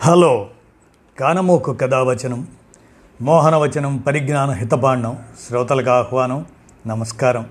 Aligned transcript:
Hello. 0.00 0.50
కానమోకు 1.20 1.72
కథావచనం 1.72 2.46
మోహనవచనం 3.22 3.96
పరిజ్ఞాన 3.96 4.50
హితపాండం 4.50 5.18
శ్రోతలకు 5.48 5.90
ఆహ్వానం 5.90 6.46
నమస్కారం. 6.86 7.46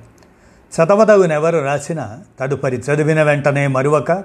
చదవదగునెవరు 0.75 1.57
రాసిన 1.57 2.20
తదుపరి 2.39 2.78
చదివిన 2.78 3.23
వెంటనే 3.23 3.68
మరువక 3.68 4.23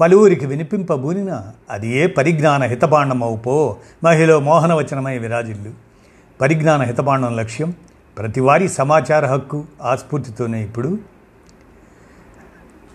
పలువురికి 0.00 0.46
వినిపింపబూనిన 0.46 1.42
అది 1.70 1.88
ఏ 1.88 2.06
పరిజ్ఞాన 2.06 2.62
హితపాండమవు 2.62 3.76
మహిళ 4.04 4.36
మోహనవచనమై 4.36 5.18
విరాజిల్లు. 5.18 5.70
పరిజ్ఞాన 6.40 6.82
హితపాండం 6.82 7.36
లక్ష్యం 7.36 7.74
ప్రతివారీ 8.18 8.68
సమాచార 8.68 9.26
హక్కు 9.26 9.64
ఆస్ఫూర్తితోనే 9.82 10.64
ఇప్పుడు. 10.64 10.98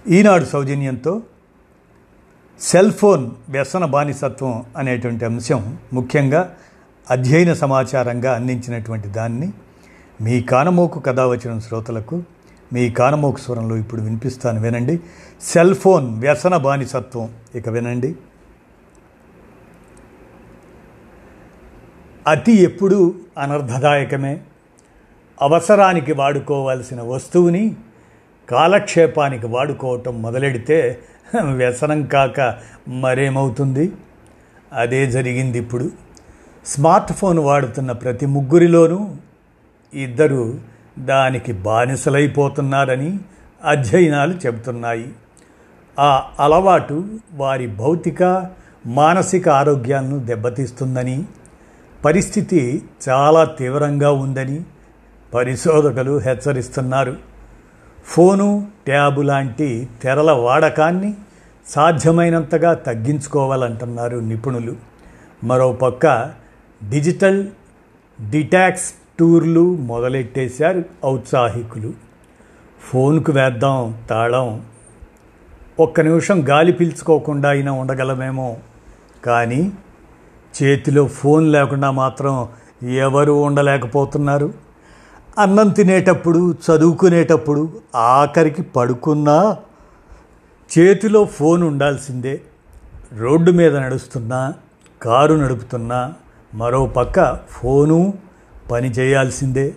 ఈనాడు 0.07 0.45
సౌజన్యంతో 0.45 1.21
సెల్ 2.61 2.91
ఫోన్ 2.91 3.31
వ్యసన 3.49 3.85
బానిసత్వం 3.85 4.65
అనేటువంటి 4.77 5.25
అంశం 5.25 5.77
ముఖ్యంగా 5.93 6.55
అధ్యయన 7.11 7.53
సమాచారంగా 7.53 8.35
అందించినటువంటి 8.35 9.07
దాన్ని 9.07 9.53
మీ 10.21 10.41
కానమోకు 10.41 10.99
కథ 10.99 11.19
వచ్చిన 11.19 11.59
శ్రోతలకు 11.59 12.23
మీ 12.73 12.89
కానమోకు 12.89 13.37
స్వరంలో 13.37 13.75
ఇప్పుడు 13.75 14.01
వినిపిస్తాను 14.01 14.61
వినండి. 14.61 14.99
సెల్ 15.41 15.75
ఫోన్ 15.75 16.19
వ్యసన 16.19 16.57
బానిసత్వం. 16.57 17.29
ఇక 17.55 17.69
వినండి. 17.69 18.15
అతి 22.27 22.51
ఎప్పుడూ 22.51 23.13
అనర్థదాయకమే 23.37 24.41
అవసరానికి 25.41 26.13
వాడుకోవాల్సిన 26.13 27.01
వస్తువుని 27.01 27.75
కాలక్షేపానికి 28.49 29.47
వాడుకోవటం 29.47 30.21
మొదలెడితే 30.21 30.99
వ్యసనం 31.37 32.05
కాక 32.05 32.57
మరేమవుతుంది? 32.87 33.91
అదే 34.73 35.11
జరిగింది 35.11 35.57
ఇప్పుడు 35.57 35.91
స్మార్ట్ 36.65 37.13
ఫోన్ 37.13 37.39
వాడుతున్న 37.39 37.91
ప్రతి 37.91 38.25
ముగ్గురిలోనూ 38.25 39.09
ఇద్దరు 39.93 40.59
దానికి 40.99 41.53
బానిసలైపోతున్నారని 41.53 43.19
అధ్యయనాలు 43.63 44.33
చెబుతున్నాయి. 44.33 45.13
ఆ 45.99 46.23
అలవాటు 46.39 47.07
వారి 47.33 47.67
భౌతిక 47.67 48.49
మానసిక 48.85 49.49
ఆరోగ్యాలను 49.49 50.19
దెబ్బతీస్తుందని 50.19 51.23
పరిస్థితి 52.05 52.83
చాలా 53.09 53.43
తీవ్రంగా 53.43 54.11
ఉందని 54.11 54.63
పరిశోధకులు 55.33 56.17
హెచ్చరిస్తున్నారు. 56.17 57.17
ఫోను 58.05 58.67
ట్యాబు 58.85 59.21
లాంటి 59.21 59.89
తెరల 60.03 60.31
వాడకాన్ని 60.31 61.13
సాధ్యమైనంతగా 61.69 62.73
తగ్గించుకోవాలంటున్నారు 62.73 64.17
నిపుణులు. 64.17 64.75
మరోపక్క 65.43 66.31
డిజిటల్ 66.89 67.47
డిటాక్స్ 68.29 68.93
టూర్లు 69.19 69.75
మొదలెట్టేశారు 69.75 70.83
ఔత్సాహికులు. 71.05 71.93
ఫోన్కు 72.89 73.31
వేద్దాం 73.31 73.97
తాళం. 74.09 74.61
ఒక్క 75.79 76.01
నిమిషం 76.01 76.49
గాలి 76.49 76.73
పీల్చుకోకుండా 76.73 77.49
అయినా 77.49 77.71
ఉండగలమేమో. 77.71 78.57
కానీ 79.25 79.71
చేతిలో 80.63 81.07
ఫోన్ 81.07 81.51
లేకుండా 81.51 81.91
మాత్రం 81.91 82.47
ఎవరు 82.89 83.31
ఉండలేకపోతున్నారు. 83.31 84.53
అన్నం 85.39 85.69
తినేటప్పుడు 85.69 86.55
చదువుకునేటప్పుడు 86.71 87.81
ఆఖరికి 87.95 88.61
పడుకున్నా 88.61 89.57
చేతిలో 90.71 91.25
ఫోన్ 91.25 91.63
ఉండాల్సిందే 91.63 92.41
రోడ్డు 93.17 93.51
మీద 93.51 93.75
నడుస్తున్నా 93.77 94.53
కారు 95.01 95.33
నడుపుతున్నా 95.33 96.13
మరో 96.53 96.85
పక్క 96.85 97.39
ఫోను 97.49 98.13
పని 98.71 98.89
చేయాల్సిందే. 98.89 99.73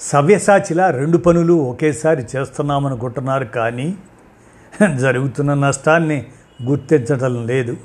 సవ్యసాచిలా 0.00 0.90
రెండు 0.90 1.16
పనులు 1.16 1.52
ఒకేసారి 1.52 2.26
చేస్తున్నామనుకుంటున్నారు 2.36 3.44
కానీ 3.44 3.96
జరుగుతున్న 5.00 5.54
నష్టాన్ని 5.54 6.26
గుర్తించటం 6.62 7.46
లేదు. 7.46 7.76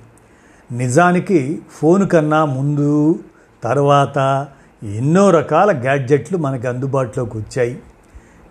నిజానికి 0.71 1.61
ఫోన్ 1.71 2.09
కన్నా 2.09 2.45
ముందు 2.45 3.19
తర్వాత 3.63 4.47
ఎన్నో 4.83 5.29
రకాల 5.29 5.71
గ్యాడ్జెట్లు 5.71 6.37
మనకు 6.37 6.67
అందుబాటులోకి 6.67 7.37
వచ్చాయి 7.37 7.79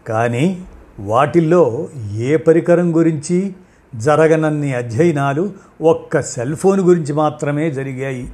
కానీ 0.06 0.64
వాటిల్లో 0.98 1.88
ఏ 2.12 2.36
పరికరం 2.36 2.96
గురించి 2.96 3.54
జరగనన్ని 3.96 4.74
అధ్యయనాలు 4.74 5.52
ఒక్క 5.80 6.20
సెల్ 6.20 6.56
ఫోన్ 6.56 6.80
గురించి 6.80 7.12
మాత్రమే 7.12 7.70
జరిగాయి. 7.70 8.32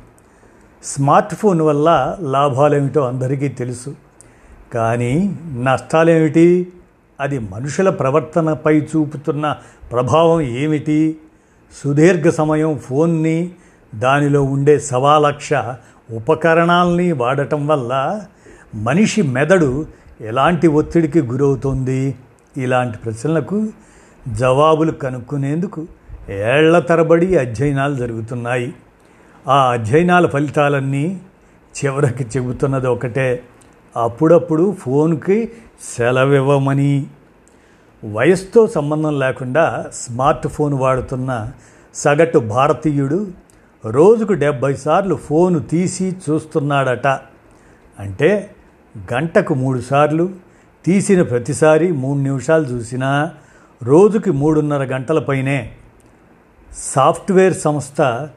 స్మార్ట్ 0.85 1.35
ఫోన్ 1.35 1.61
వల్ల 1.61 2.17
లాభాలేమిటో 2.21 3.01
అందరికీ 3.01 3.49
తెలుసు. 3.49 3.95
కానీ 4.75 5.39
నష్టాలేమిటి? 5.57 6.73
అది 7.21 7.39
మనుషుల 7.39 7.91
ప్రవర్తనపై 7.91 8.81
చూపుతున్న 8.81 9.57
ప్రభావం 9.93 10.41
ఏమిటి? 10.41 11.19
సుదీర్ఘ 11.85 12.31
సమయం 12.31 12.79
ఫోన్ని 12.79 13.51
దానిలో 13.95 14.43
ఉండే 14.43 14.79
సవాలక్ష 14.79 15.53
ఉపకరణాలని 16.13 17.13
వాడటం 17.13 17.67
వల్ల 17.67 18.23
మనిషి 18.75 19.23
మెదడు 19.23 19.87
ఎలాంటి 20.21 20.67
ఒత్తిడికి 20.67 21.21
గురవుతుంది? 21.21 22.15
ఇలాంటి 22.57 22.99
ప్రశ్నలకు 22.99 23.69
జవాబులు 24.35 24.93
కనుక్కునేందుకు 24.93 25.87
ఏళ్ళ 26.31 26.79
తరబడి 26.79 27.39
అధ్యయనాలు 27.39 27.95
జరుగుతున్నాయి. 27.95 28.75
ఆ 29.49 29.71
అధ్యయనాల 29.71 30.27
ఫలితాలన్నీ 30.27 31.21
చివరికి 31.85 32.25
చెబుతున్నది 32.25 32.87
ఒకటే. 32.87 33.43
అప్పుడప్పుడు 33.97 34.73
ఫోన్కి 34.73 35.53
సెలవివ్వమని. 35.97 37.07
వయసుతో 38.13 38.67
సంబంధం 38.67 39.19
లేకుండా 39.19 39.87
స్మార్ట్ 39.93 40.49
ఫోన్ 40.49 40.75
వాడుతున్న 40.75 41.51
సగటు 41.95 42.39
భారతీయుడు 42.39 43.27
రోజుకు 43.87 44.33
డెబ్భై 44.33 44.75
సార్లు 44.75 45.15
ఫోను 45.15 45.59
తీసి 45.59 46.17
చూస్తున్నాడట. 46.31 47.07
అంటే 47.99 48.51
గంటకు 49.15 49.55
మూడు 49.55 49.81
సార్లు 49.81 50.31
తీసిన 50.85 51.23
ప్రతిసారి 51.23 51.93
మూడు 51.93 52.19
నిమిషాలు 52.19 52.65
చూసినా 52.65 53.31
రోజుకి 53.83 54.31
మూడున్నర 54.31 54.85
గంటల 54.85 55.19
పైనే 55.19 55.73
సాఫ్ట్వేర్ 56.73 57.55
సంస్థ 57.55 58.29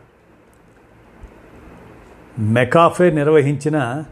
మెకాఫే 2.40 3.12
నిర్వహించిన 3.12 4.04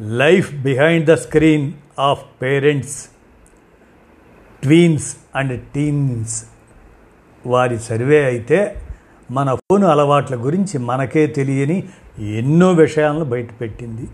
life 0.00 0.54
behind 0.62 1.06
the 1.06 1.14
screen 1.14 1.72
of 1.98 2.24
parents 2.42 3.06
tweens 4.62 5.16
and 5.36 5.60
teens. 5.60 6.44
వారి 7.46 7.78
సర్వే 7.78 8.24
అయితే 8.24 8.82
మన 9.30 9.54
ఫోను 9.54 9.86
అలవాట్ల 9.86 10.36
గురించి 10.36 10.78
మనకే 10.78 11.26
తెలియని 11.26 11.88
ఎన్నో 12.18 12.72
విషయాలను 12.72 13.24
బయటపెట్టింది. 13.24 14.08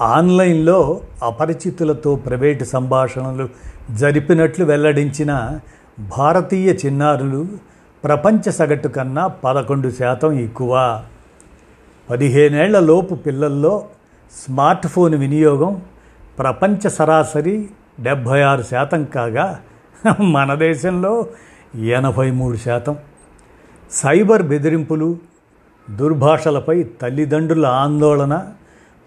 ఆన్లైన్లో 0.00 1.00
అపరిచితులతో 1.22 2.16
ప్రైవేటు 2.16 2.64
సంభాషణలు 2.64 3.48
జరిపినట్లు 3.94 4.64
వెల్లడించిన 4.64 5.60
భారతీయ 6.18 6.74
చిన్నారులు 6.86 7.46
ప్రపంచ 8.04 8.50
సగటు 8.50 8.88
కన్నా 8.88 9.26
పదకొండు 9.26 9.90
శాతం 9.90 10.32
ఎక్కువ. 10.32 11.02
పదిహేనేళ్ళ 12.10 12.78
లోపు 12.78 13.14
పిల్లల్లో 13.14 13.84
స్మార్ట్ 14.46 14.86
ఫోన్ 14.86 15.14
వినియోగం 15.14 15.82
ప్రపంచ 16.38 16.88
సరాసరి 16.88 17.68
డెబ్భై 18.00 18.40
ఆరు 18.40 18.62
శాతం 18.62 19.04
కాగా 19.04 19.60
మన 20.20 20.54
దేశంలో 20.54 21.26
ఎనభై 21.74 22.30
మూడు 22.30 22.56
శాతం. 22.56 22.96
సైబర్ 23.90 24.42
బెదిరింపులు 24.42 25.16
దుర్భాషలపై 25.90 26.82
తల్లిదండ్రుల 26.82 27.66
ఆందోళన 27.66 28.46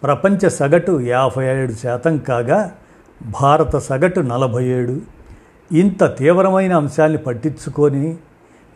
ప్రపంచ 0.03 0.49
సగటు 0.49 0.99
యాభై 0.99 1.43
ఏడు 1.45 1.73
శాతం 1.73 2.17
కాగా 2.17 2.71
భారత 3.41 3.75
సగటు 3.77 4.19
నలభై 4.19 4.63
ఏడు. 4.65 5.01
ఇంత 5.71 6.17
తీవ్రమైన 6.17 6.73
అంశాన్ని 6.73 7.17
పట్టించుకొని 7.17 8.17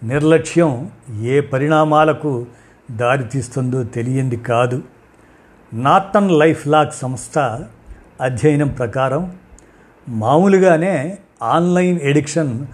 నిర్లక్ష్యం 0.04 0.92
ఏ 1.22 1.40
పరిణామాలకు 1.40 2.46
దారితీస్తుందో 2.92 3.84
తెలియంది 3.84 4.38
కాదు. 4.38 4.82
నార్టన్ 5.74 6.32
లైఫ్ 6.32 6.68
లాక్ 6.68 6.94
సంస్థ 6.94 7.40
అధ్యయనం 8.22 8.68
ప్రకారం 8.68 9.38
మామూలుగానే 10.10 11.18
ఆన్లైన్ 11.42 12.00
ఎడిక్షన్ 12.02 12.66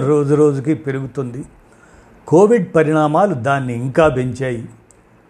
రోజు 0.00 0.34
రోజుకి 0.34 0.74
పెరుగుతుంది. 0.74 1.44
కోవిడ్ 2.26 2.74
పరిణామాలు 2.74 3.34
దాన్ని 3.34 3.74
ఇంకా 3.74 4.08
పెంచాయి. 4.08 4.68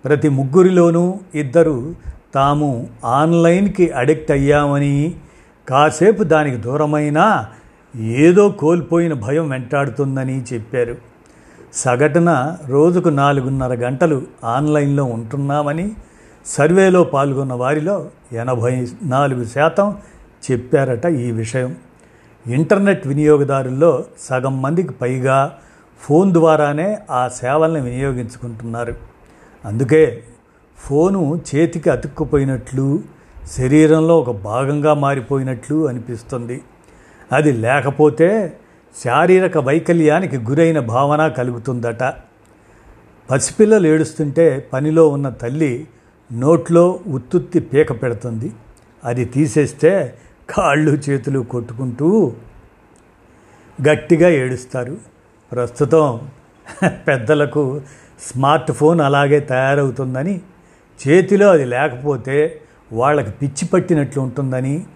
ప్రతి 0.04 0.28
ముగ్గురిలోనూ 0.28 1.18
ఇద్దరు 1.34 1.94
తాము 2.34 2.88
ఆన్లైన్కి 3.04 3.90
అడిక్ట్ 3.90 4.30
అయ్యామని 4.30 5.14
కాసేపు 5.68 6.22
దానికి 6.22 6.56
దూరమైనా 6.56 7.46
ఏదో 7.96 8.48
కోల్పోయిన 8.48 9.12
భయం 9.12 9.48
వెంటాడుతుందని 9.48 10.44
చెప్పారు. 10.52 10.96
సగటున 11.74 12.56
రోజుకు 12.66 13.08
నాలుగున్నర 13.08 13.74
గంటలు 13.74 14.22
ఆన్లైన్లో 14.44 15.04
ఉంటున్నామని 15.04 15.92
సర్వేలో 16.46 17.04
పాల్గొన్న 17.04 17.52
వారిలో 17.52 18.06
ఎనభై 18.32 18.88
నాలుగు 19.02 19.44
శాతం 19.44 19.96
చెప్పారట 20.50 21.06
ఈ 21.06 21.30
విషయం. 21.30 21.76
ఇంటర్నెట్ 22.46 23.06
వినియోగదారుల్లో 23.06 24.04
సగం 24.20 24.62
మందికి 24.62 24.92
పైగా 24.92 25.58
ఫోన్ 26.00 26.32
ద్వారానే 26.32 26.98
ఆ 27.10 27.28
సేవల్ని 27.28 27.80
వినియోగించుకుంటున్నారు. 27.80 28.94
అందుకే 29.64 30.22
ఫోను 30.80 31.40
చేతికి 31.54 31.90
అతుక్కుపోయినట్లు 31.90 33.00
శరీరంలో 33.46 34.18
ఒక 34.20 34.30
భాగంగా 34.30 34.94
మారిపోయినట్లు 34.94 35.88
అనిపిస్తుంది. 35.88 36.60
అది 37.32 37.52
లేకపోతే 37.52 38.58
శారీరక 39.04 39.58
వైకల్యానికి 39.58 40.36
గురైన 40.36 40.80
భావన 40.80 41.28
కలుగుతుందట. 41.28 42.02
పసిపిల్లలు 43.30 43.86
ఏడుస్తుంటే 43.86 44.68
పనిలో 44.72 45.08
ఉన్న 45.08 45.28
తల్లి 45.28 45.88
నోట్లో 46.32 47.00
ఉత్తుత్తి 47.06 47.60
పీక 47.60 48.02
పెడుతుంది. 48.02 48.52
అది 49.04 49.24
తీసేస్తే 49.24 50.14
కాళ్ళు 50.50 50.90
చేతులు 50.90 51.40
కొట్టుకుంటూ 51.40 52.32
గట్టిగా 53.88 54.28
ఏడుస్తారు. 54.28 54.96
ప్రస్తుతం 55.52 56.20
పెద్దలకు 56.88 57.80
స్మార్ట్ 58.20 58.72
ఫోన్ 58.72 59.00
అలాగే 59.00 59.40
తయారవుతుందని 59.40 60.40
చేతిలో 61.08 61.50
అది 61.50 61.64
లేకపోతే 61.64 62.60
వాళ్ళకి 62.92 63.30
పిచ్చి 63.30 63.68
పట్టినట్లు 63.68 64.22
ఉంటుందని 64.22 64.86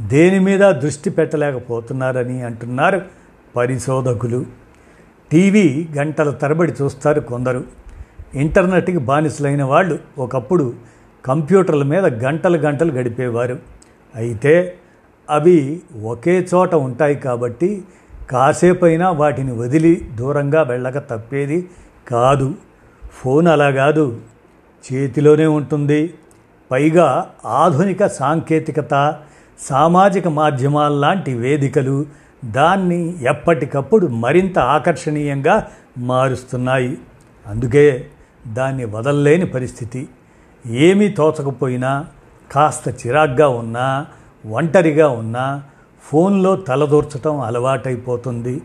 దేని 0.00 0.38
మీద 0.38 0.60
దృష్టి 0.60 1.10
పెట్టలేకపోతున్నారని 1.10 2.42
అంటున్నారు 2.42 3.02
పరిశోధకులు. 3.56 4.46
టీవీ 5.30 5.88
గంటల 5.96 6.30
తరబడి 6.30 6.72
చూస్తారు 6.82 7.20
కొందరు. 7.20 7.64
ఇంటర్నెట్కి 8.34 8.98
బానిసలైన 8.98 9.62
వాళ్ళు 9.62 9.98
ఒకప్పుడు 10.18 10.74
కంప్యూటర్ల 11.24 11.82
మీద 11.82 12.04
గంటలు 12.04 12.58
గంటలు 12.58 12.92
గడిపేవారు. 12.92 13.58
అయితే 14.14 14.74
అవి 15.30 15.82
ఒకే 16.02 16.46
చోట 16.54 16.74
ఉంటాయి 16.74 17.14
కాబట్టి 17.14 17.84
కాసేపైనా 18.30 19.10
వాటిని 19.10 19.52
వదిలి 19.52 20.08
దూరంగా 20.14 20.62
వెళ్ళక 20.62 20.98
తప్పేది 20.98 21.68
కాదు. 22.08 22.54
ఫోన్ 23.12 23.46
అలా 23.48 23.70
కాదు. 23.70 24.20
చేతిలోనే 24.92 25.46
ఉంటుంది. 25.46 26.14
పైగా 26.70 27.30
ఆధునిక 27.44 28.06
సాంకేతికత 28.06 29.16
సామాజిక 29.58 30.28
మాధ్యమాల్లాంటి 30.28 31.34
వేదికలు 31.34 32.06
దాన్ని 32.44 33.24
ఎప్పటికప్పుడు 33.24 34.06
మరింత 34.06 34.58
ఆకర్షణీయంగా 34.58 35.66
మారుస్తున్నాయి. 35.98 36.98
అందుకే 37.46 38.06
దాన్ని 38.46 38.84
వదల్లేని 38.84 39.46
పరిస్థితి. 39.46 40.08
ఏమీ 40.66 41.08
తోచకపోయినా 41.08 42.06
కాస్త 42.52 43.06
చిరాగ్గా 43.06 43.48
ఉన్నా 43.48 44.06
ఒంటరిగా 44.50 45.08
ఉన్నా 45.08 45.62
ఫోన్లో 46.02 46.56
తలదూర్చటం 46.56 47.40
అలవాటైపోతుంది. 47.40 48.62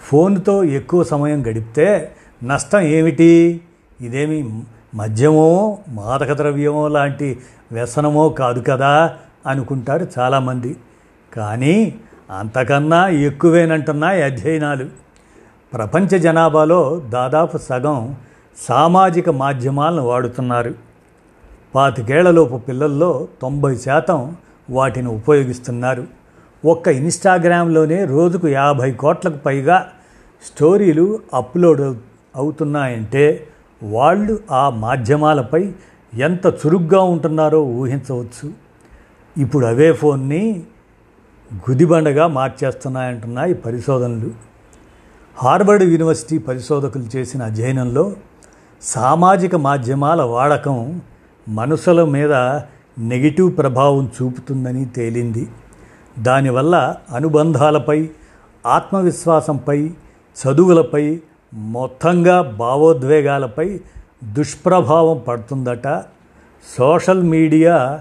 ఫోన్తో 0.00 0.64
ఎక్కువ 0.64 1.04
సమయం 1.04 1.42
గడిపితే 1.42 2.12
నష్టం 2.44 2.80
ఏమిటి? 2.80 3.60
ఇదేమి 4.00 4.62
మద్యమో 4.94 5.78
మాదక 5.88 6.32
ద్రవ్యమో 6.32 6.88
లాంటి 6.88 7.40
వ్యసనమో 7.72 8.28
కాదు 8.28 8.60
కదా 8.60 9.16
అనుకుంటారు 9.46 10.06
చాలామంది. 10.18 10.76
కానీ 11.36 11.94
అంతకన్నా 12.38 13.08
ఎక్కువేనంటున్నాయి 13.08 14.22
అధ్యయనాలు. 14.22 14.84
ప్రపంచ 15.74 16.18
జనాభాలో 16.18 17.02
దాదాపు 17.08 17.58
సగం 17.58 18.16
సామాజిక 18.68 19.30
మాధ్యమాలను 19.30 20.02
వాడుతున్నారు. 20.02 20.74
పాతికేళ్ళలోపు 21.74 22.56
పిల్లల్లో 22.56 23.28
తొంభై 23.42 23.76
శాతం 23.76 24.36
వాటిని 24.70 25.08
ఉపయోగిస్తున్నారు. 25.08 26.04
ఒక్క 26.64 26.88
ఇన్స్టాగ్రామ్లోనే 26.88 28.04
రోజుకు 28.04 28.48
యాభై 28.48 28.92
కోట్లకు 28.92 29.36
పైగా 29.36 29.88
స్టోరీలు 30.46 31.18
అప్లోడ్ 31.34 31.96
అవుతున్నాయంటే 32.36 33.46
వాళ్ళు 33.82 34.38
ఆ 34.50 34.70
మాధ్యమాలపై 34.70 35.72
ఎంత 36.14 36.46
చురుగ్గా 36.46 37.02
ఉంటున్నారో 37.02 37.64
ఊహించవచ్చు. 37.64 38.52
ఇప్పుడు 39.38 39.66
అవే 39.66 39.92
ఫోన్ని 39.92 40.62
గుదిబండగా 41.54 42.26
మార్చేస్తున్నాయంటున్నాయి 42.26 43.54
పరిశోధనలు. 43.54 44.30
హార్వర్డ్ 45.36 45.84
యూనివర్సిటీ 45.84 46.38
పరిశోధకులు 46.38 47.02
చేసిన 47.02 47.42
అధ్యయనంలో 47.42 48.12
సామాజిక 48.82 49.56
మాధ్యమాల 49.56 50.22
వాడకం 50.22 51.00
మనసుల 51.48 52.04
మీద 52.04 52.32
నెగిటివ్ 52.98 53.58
ప్రభావం 53.58 54.10
చూపుతుందని 54.22 54.84
తేలింది. 54.84 55.48
దానివల్ల 56.18 56.96
అనుబంధాలపై 57.14 58.08
ఆత్మవిశ్వాసంపై 58.66 59.90
చదువులపై 60.38 61.20
మొత్తంగా 61.54 62.42
భావోద్వేగాలపై 62.42 63.80
దుష్ప్రభావం 64.24 65.18
పడుతుందట. 65.28 66.04
సోషల్ 66.78 67.22
మీడియా 67.22 68.00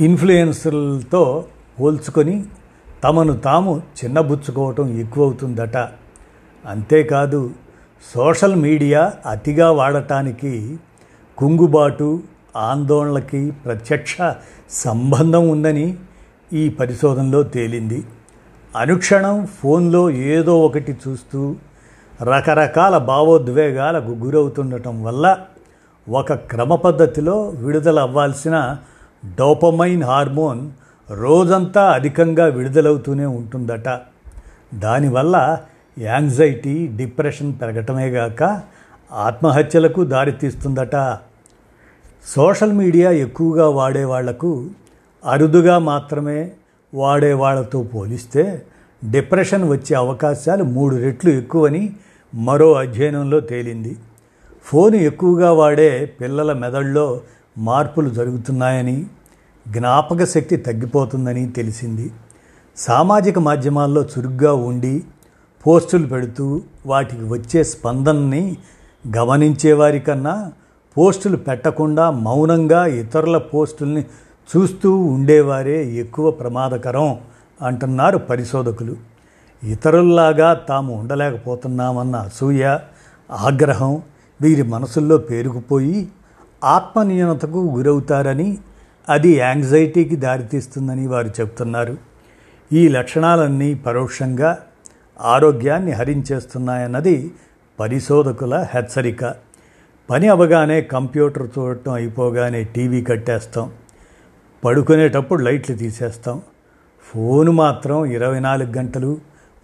ఇన్ఫ్లుయెన్సర్లతో 0.00 1.44
పోల్చుకొని 1.80 2.44
తమను 3.04 3.32
తాము 3.32 3.82
చిన్నబుచ్చుకోవటం 4.04 4.98
ఎక్కువవుతుందట. 4.98 5.76
అంతేకాదు 6.66 7.50
సోషల్ 8.14 8.56
మీడియా 8.56 9.12
అతిగా 9.26 9.70
వాడటానికి 9.70 10.76
కుంగుబాటు 11.38 12.22
ఆందోళనలకి 12.56 13.50
ప్రత్యక్ష 13.50 14.16
సంబంధం 14.70 15.48
ఉందని 15.48 15.96
ఈ 16.52 16.68
పరిశోధనలో 16.68 17.42
తేలింది. 17.42 18.04
అనుక్షణం 18.76 19.46
ఫోన్లో 19.46 20.10
ఏదో 20.10 20.60
ఒకటి 20.60 20.96
చూస్తూ 21.08 21.56
రకరకాల 22.22 22.98
భావోద్వేగాలకు 22.98 24.06
గురవుతుండటం 24.06 25.04
వల్ల 25.04 25.38
ఒక 26.08 26.32
క్రమ 26.32 26.74
పద్ధతిలో 26.74 27.48
విడుదల 27.48 28.00
అవ్వాల్సిన 28.00 28.76
డోపమైన్ 29.38 30.02
హార్మోన్ 30.02 30.70
రోజంతా 31.10 31.92
అధికంగా 31.92 32.44
విడుదలవుతూనే 32.44 33.26
ఉంటుందట. 33.26 34.00
దానివల్ల 34.74 35.58
యాంగ్జైటీ 35.98 36.86
డిప్రెషన్ 36.86 37.54
పెరగటమే 37.62 38.10
గాక 38.10 38.62
ఆత్మహత్యలకు 39.12 40.04
దారితీస్తుందట. 40.04 41.18
సోషల్ 42.26 42.72
మీడియా 42.72 43.10
ఎక్కువగా 43.10 43.68
వాడే 43.68 44.04
వాళ్ళకు 44.04 44.70
అరుదుగా 45.24 45.78
మాత్రమే 45.78 46.52
వాడే 46.94 47.32
వాళ్ళతో 47.32 47.82
పోలిస్తే 47.82 48.62
డిప్రెషన్ 49.10 49.68
వచ్చే 49.68 49.94
అవకాశాలు 49.94 50.64
మూడు 50.64 50.96
రెట్లు 50.96 51.30
ఎక్కువని 51.30 51.92
మరో 52.34 52.72
అధ్యయనంలో 52.72 53.40
తేలింది. 53.40 53.96
ఫోన్ 54.64 54.94
ఎక్కువగా 54.94 55.52
వాడే 55.52 56.12
పిల్లల 56.20 56.52
మెదడులో 56.52 57.20
మార్పులు 57.58 58.10
జరుగుతున్నాయని 58.10 59.06
జ్ఞాపక 59.68 60.24
శక్తి 60.24 60.56
తగ్గిపోతుందని 60.56 61.52
తెలిసింది. 61.52 62.10
సామాజిక 62.76 63.38
మాధ్యమాల్లో 63.38 64.02
చురుగ్గా 64.02 64.54
ఉండి 64.54 65.02
పోస్టులు 65.66 66.06
పెడుతూ 66.06 66.62
వాటికి 66.86 67.24
వచ్చే 67.28 67.64
స్పందనని 67.64 68.56
గమనించేవారి 69.16 70.00
కన్నా 70.00 70.52
పోస్టులు 70.98 71.36
పెట్టకుండా 71.36 72.10
మౌనంగా 72.10 72.86
ఇతరుల 72.86 73.38
పోస్టుల్ని 73.38 74.04
చూస్తూ 74.48 74.96
ఉండేవారే 74.96 75.86
ఎక్కువ 75.86 76.30
ప్రమాదకరం 76.30 77.18
అంటున్నారు 77.62 78.18
పరిశోధకులు. 78.18 78.96
ఇతరుల్లాగా 79.64 80.54
తాము 80.54 81.00
ఉండలేకపోతున్నామన్న 81.00 82.16
అసూయ 82.16 82.78
ఆగ్రహం 83.30 84.02
వీరి 84.40 84.62
మనసుల్లో 84.62 85.18
పేరుకుపోయి 85.18 86.08
ఆత్మన్యూనతకు 86.64 87.74
గురవుతారని 87.76 88.58
అది 89.08 89.28
యాంగ్జైటీకి 89.28 90.16
దారితీస్తుందని 90.16 91.06
వారు 91.06 91.28
చెబుతున్నారు 91.28 91.96
ఈ 92.72 92.88
లక్షణాలన్నీ 92.88 93.74
పరోక్షంగా 93.74 94.58
ఆరోగ్యాన్ని 95.20 95.92
హరించేస్తున్నాయన్నది 95.92 97.32
పరిశోధకుల 97.80 98.66
హెచ్చరిక. 98.74 99.34
పని 100.10 100.28
అవగానే 100.28 100.80
కంప్యూటర్ 100.80 101.48
చూడటం 101.58 101.92
అయిపోగానే 101.92 102.64
టీవీ 102.64 103.02
కట్టేస్తాం. 103.02 103.70
పడుకునేటప్పుడు 104.64 105.42
లైట్లు 105.42 105.76
తీసేస్తాం. 105.76 106.42
ఫోన్ 107.14 107.48
మాత్రం 107.48 108.04
ఇరవై 108.04 108.40
నాలుగు 108.40 108.72
గంటలు 108.72 109.18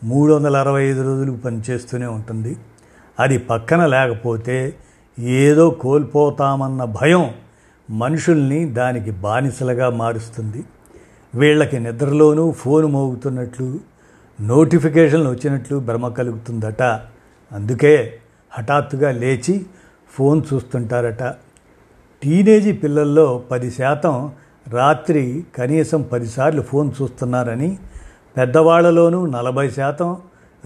మూడు 0.05 0.33
వందల 0.33 0.57
అరవై 0.57 0.85
ఐదు 0.85 1.03
రోజులు 1.03 1.33
పనిచేస్తూనే 1.33 2.07
ఉంటుంది. 2.07 2.57
అది 3.21 3.39
పక్కన 3.39 3.87
లేకపోతే 3.87 4.75
ఏదో 5.19 5.71
కోల్పోతామన్న 5.71 6.85
భయం 6.85 7.31
మనుషుల్ని 7.91 8.65
దానికి 8.65 9.11
బానిసలుగా 9.11 9.91
మారుస్తుంది. 9.91 10.65
వీళ్ళకి 11.35 11.81
నిద్రలోనూ 11.81 12.53
ఫోన్ 12.53 12.87
మోగుతున్నట్లు 12.87 13.81
నోటిఫికేషన్లు 14.41 15.31
వచ్చినట్లు 15.31 15.79
భ్రమ 15.79 16.09
కలుగుతుందట. 16.09 16.83
అందుకే 17.53 18.13
హఠాత్తుగా 18.51 19.13
లేచి 19.13 19.67
ఫోన్ 20.13 20.43
చూస్తుంటారట. 20.55 21.23
టీనేజీ 22.23 22.73
పిల్లల్లో 22.73 23.43
పది 23.51 23.71
శాతం 23.71 24.33
రాత్రి 24.73 25.45
కనీసం 25.59 26.03
పదిసార్లు 26.03 26.63
ఫోన్ 26.63 26.91
చూస్తున్నారని 27.03 27.79
పెద్దవాళ్ళలోనూ 28.37 29.27
నలభై 29.27 29.71
శాతం 29.71 30.17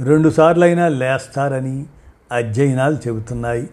రెండుసార్లైనా 0.05 0.89
లేస్తారని 0.89 1.85
అధ్యయనాలు 2.33 2.97
చెబుతున్నాయి. 3.09 3.71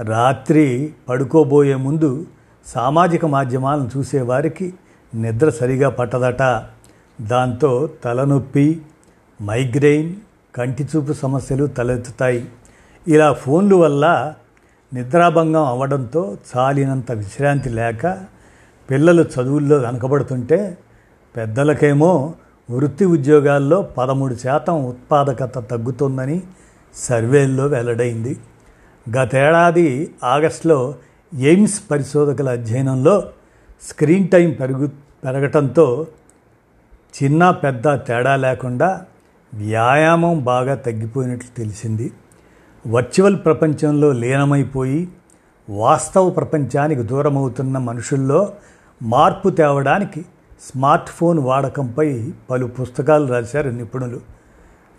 రాత్రి 0.00 0.92
పడుకోబోయే 1.08 1.74
ముందు 1.74 2.26
సామాజిక 2.66 3.26
మాధ్యమాలను 3.26 3.90
చూసేవారికి 3.96 4.74
నిద్ర 5.14 5.50
సరిగా 5.50 5.88
పట్టదట. 5.88 6.42
దాంతో 7.20 7.90
తలనొప్పి 8.04 8.82
మైగ్రెయిన్ 9.42 10.14
కంటి 10.54 10.88
చూపు 10.96 11.12
సమస్యలు 11.12 11.66
తలెత్తుతాయి. 11.66 12.48
ఇలా 13.08 13.32
ఫోన్ల 13.32 13.74
వల్ల 13.74 14.34
నిద్రాభంగం 14.94 15.62
అవ్వడంతో 15.62 16.36
చాలినంత 16.56 17.12
విశ్రాంతి 17.12 17.70
లేక 17.70 18.24
పిల్లలు 18.90 19.22
చదువుల్లో 19.22 19.76
వెనకబడుతుంటే 19.76 20.78
పెద్దలకేమో 21.36 22.34
వృత్తి 22.70 23.04
ఉద్యోగాల్లో 23.04 23.82
పదమూడు 23.82 24.34
శాతం 24.34 24.86
ఉత్పాదకత 24.86 25.70
తగ్గుతుందని 25.70 26.42
సర్వేల్లో 26.94 27.66
వెల్లడైంది. 27.66 28.36
గతేడాది 29.16 30.14
ఆగస్టులో 30.24 30.94
ఎయిమ్స్ 31.38 31.82
పరిశోధకుల 31.90 32.48
అధ్యయనంలో 32.48 33.22
స్క్రీన్ 33.88 34.28
టైం 34.28 34.50
పెరుగు 34.50 34.86
పెరగటంతో 35.24 36.06
చిన్న 37.22 37.50
పెద్ద 37.50 37.94
తేడా 37.94 38.36
లేకుండా 38.36 39.04
వ్యాయామం 39.54 40.44
బాగా 40.44 40.74
తగ్గిపోయినట్లు 40.74 41.56
తెలిసింది. 41.58 42.12
వర్చువల్ 42.86 43.36
ప్రపంచంలో 43.44 44.12
లీనమైపోయి 44.12 45.08
వాస్తవ 45.70 46.30
ప్రపంచానికి 46.30 47.02
దూరమవుతున్న 47.02 47.78
మనుషుల్లో 47.78 48.52
మార్పు 49.02 49.48
తేవడానికి 49.48 50.22
స్మార్ట్ 50.60 51.08
ఫోన్ 51.08 51.38
వాడకంపై 51.38 52.32
పలు 52.50 52.66
పుస్తకాలు 52.66 53.26
రాశారు 53.26 53.70
నిపుణులు. 53.70 54.20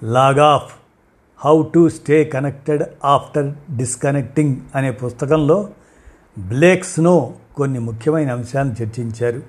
Log 0.04 0.40
off 0.40 0.74
how 1.38 1.64
to 1.76 1.90
stay 1.90 2.24
connected 2.24 2.84
after 3.06 3.78
disconnecting 3.78 4.56
అనే 4.76 4.92
పుస్తకంలో 4.92 5.70
బ్లేక్ 6.40 6.86
స్నో 6.86 7.34
కొన్ని 7.56 7.80
ముఖ్యమైన 7.80 8.32
అంశాలను 8.32 8.76
చర్చించారు. 8.84 9.42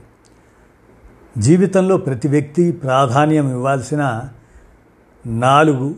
జీవితంలో 1.39 1.97
ప్రతి 1.97 2.29
వ్యక్తి 2.29 2.73
ప్రాధాన్యం 2.73 3.51
ఇవ్వాల్సిన 3.51 4.29
నాలుగు 5.27 5.95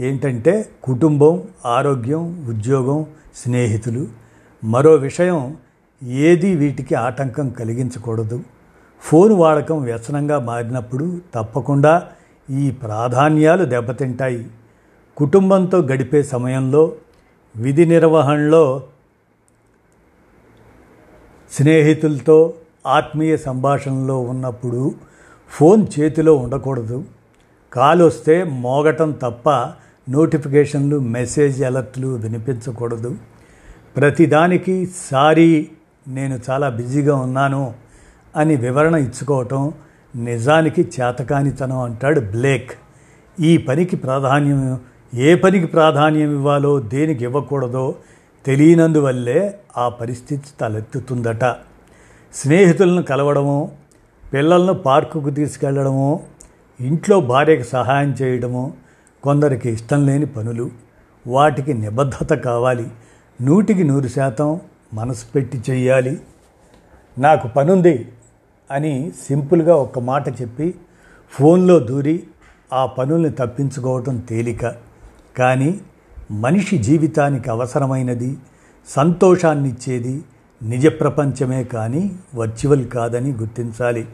ఏంటంటే 0.00 0.68
కుటుంబం 0.82 1.42
ఆరోగ్యం 1.66 2.46
ఉద్యోగం 2.48 3.06
స్నేహితులు. 3.36 4.06
మరో 4.64 4.94
విషయం 4.94 5.56
ఏది 6.02 6.56
వీటికి 6.56 6.94
ఆటంకం 6.94 7.48
కలిగించకూడదు. 7.48 8.40
ఫోన్ 9.00 9.32
వాడకం 9.32 9.82
వ్యసనంగా 9.82 10.38
మారినప్పుడు 10.38 11.20
తప్పకుండా 11.34 12.08
ఈ 12.50 12.70
ప్రాధాన్యాలు 12.70 13.64
దెబ్బతింటాయి. 13.64 14.46
కుటుంబంతో 15.16 15.78
గడిపే 15.78 16.22
సమయంలో 16.22 16.92
విధి 17.56 17.86
నిర్వహణలో 17.86 18.82
స్నేహితులతో 21.52 22.54
ఆత్మీయ 22.86 23.36
సంభాషణలో 23.36 24.20
ఉన్నప్పుడు 24.20 24.94
ఫోన్ 25.50 25.86
చేతిలో 26.00 26.36
ఉండకూడదు. 26.36 27.04
కాల్ 27.72 28.02
వస్తే 28.02 28.44
మోగటం 28.44 29.12
తప్ప 29.12 29.50
నోటిఫికేషన్లు 30.10 30.98
మెసేజ్ 30.98 31.62
అలర్ట్లు 31.62 32.08
వినిపించకూడదు. 32.08 33.16
ప్రతిదానికి 33.96 34.88
సారీ 35.10 35.70
నేను 36.08 36.38
చాలా 36.50 36.68
బిజీగా 36.68 37.16
ఉన్నాను 37.16 37.74
అని 38.36 38.56
వివరణ 38.56 38.94
ఇచ్చుకోవటం 38.94 39.72
నిజానికి 40.16 40.82
చేతకానితనం 40.82 41.78
అంటాడు 41.78 42.20
బ్లేక్. 42.20 42.72
ఈ 43.40 43.56
పనికి 43.56 43.96
ప్రాధాన్యం 43.96 44.80
ఏ 45.14 45.34
పనికి 45.34 45.66
ప్రాధాన్యం 45.66 46.32
ఇవ్వాలో 46.32 46.80
దేనికి 46.80 47.24
ఇవ్వకూడదో 47.24 47.94
తెలియనందువల్లే 48.46 49.58
ఆ 49.76 49.88
పరిస్థితి 49.88 50.44
తలెత్తుతుందట. 50.60 51.44
స్నేహితులను 52.34 53.02
కలవడము 53.02 53.72
పిల్లలను 54.32 54.74
పార్కుకు 54.74 55.30
తీసుకెళ్ళడము 55.30 56.22
ఇంట్లో 56.80 57.20
భార్యకు 57.20 57.62
సహాయం 57.62 58.10
చేయడము 58.22 58.72
కొందరికి 59.22 59.70
ఇష్టం 59.70 60.06
లేని 60.06 60.26
పనులు. 60.26 60.70
వాటికి 61.26 61.74
నిబద్ధత 61.74 62.34
కావాలి. 62.34 62.88
నూటికి 63.42 63.84
నూరు 63.84 64.06
శాతం 64.06 64.60
మనసు 64.94 65.24
పెట్టి 65.34 65.62
చెయ్యాలి. 65.70 66.20
నాకు 67.18 67.48
పనుంది 67.48 68.12
అని 68.70 69.12
సింపుల్గా 69.28 69.74
ఒక 69.74 69.98
మాట 69.98 70.42
చెప్పి 70.42 70.74
ఫోన్లో 71.30 71.78
దూరి 71.78 72.22
ఆ 72.72 72.86
పనుల్ని 72.86 73.30
తప్పించుకోవటం 73.30 74.16
తేలిక. 74.16 74.74
కానీ 75.38 75.80
మనిషి 76.30 76.78
జీవితానికి 76.78 77.50
అవసరమైనది 77.50 78.38
సంతోషాన్నిచ్చేది 78.88 80.24
నిజ 80.62 80.86
ప్రపంచమే 80.86 81.64
కానీ 81.64 82.16
వర్చువల్ 82.34 82.88
కాదని 82.88 83.32
గుర్తించాలి. 83.32 84.08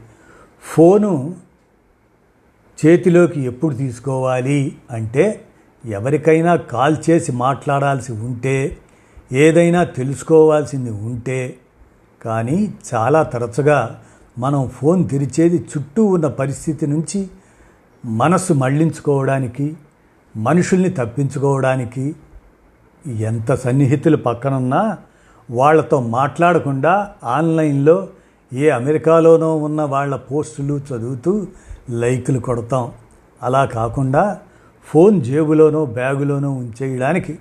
ఫోను 0.75 1.35
చేతిలోకి 2.87 3.41
ఎప్పుడు 3.41 3.75
తీసుకోవాలి 3.75 4.79
అంటే 4.91 5.45
ఎవరికైనా 5.87 6.57
కాల్ 6.57 6.97
చేసి 7.11 7.33
మాట్లాడాల్సి 7.33 8.13
ఉంటే 8.13 8.77
ఏదైనా 9.33 9.85
తెలుసుకోవాల్సింది 9.85 10.91
ఉంటే 10.91 11.57
కానీ 12.25 12.75
చాలా 12.95 13.23
తరచుగా 13.23 14.01
మనం 14.39 14.69
ఫోన్ 14.69 15.09
తెరిచేది 15.09 15.57
చుట్టూ 15.57 16.05
ఉన్న 16.05 16.27
పరిస్థితి 16.27 16.87
నుంచి 16.87 17.29
మనసు 18.07 18.53
మళ్ళించుకోవడానికి 18.53 19.77
మనుషుల్ని 20.37 20.91
తప్పించుకోవడానికి 20.91 22.17
ఎంత 23.07 23.55
సన్నిహితులు 23.55 24.17
పక్కనున్నా 24.17 24.99
వాళ్ళతో 25.51 26.01
మాట్లాడకుండా 26.01 27.11
ఆన్లైన్లో 27.25 28.09
ఏ 28.53 28.69
అమెరికాలోనో 28.69 29.57
ఉన్న 29.57 29.83
వాళ్ళ 29.83 30.17
పోస్టులు 30.17 30.81
చదువుతూ 30.93 31.47
లైకులు 31.91 32.39
కొడతాం. 32.39 32.93
అలా 33.43 33.65
కాకుండా 33.65 34.41
ఫోన్ 34.85 35.23
జేబులోనో 35.23 35.87
బ్యాగులోనో 35.87 36.51
ఉంచేయడానికి 36.51 37.39